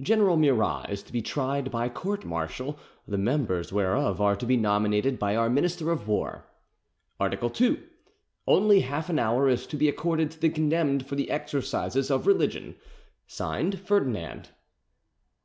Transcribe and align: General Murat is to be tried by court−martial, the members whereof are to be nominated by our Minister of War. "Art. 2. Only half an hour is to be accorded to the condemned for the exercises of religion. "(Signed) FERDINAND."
General 0.00 0.36
Murat 0.36 0.90
is 0.90 1.00
to 1.04 1.12
be 1.12 1.22
tried 1.22 1.70
by 1.70 1.88
court−martial, 1.88 2.76
the 3.06 3.16
members 3.16 3.72
whereof 3.72 4.20
are 4.20 4.34
to 4.34 4.44
be 4.44 4.56
nominated 4.56 5.16
by 5.16 5.36
our 5.36 5.48
Minister 5.48 5.92
of 5.92 6.08
War. 6.08 6.44
"Art. 7.20 7.38
2. 7.54 7.80
Only 8.48 8.80
half 8.80 9.08
an 9.08 9.20
hour 9.20 9.48
is 9.48 9.68
to 9.68 9.76
be 9.76 9.88
accorded 9.88 10.32
to 10.32 10.40
the 10.40 10.48
condemned 10.50 11.06
for 11.06 11.14
the 11.14 11.30
exercises 11.30 12.10
of 12.10 12.26
religion. 12.26 12.74
"(Signed) 13.28 13.78
FERDINAND." 13.78 14.48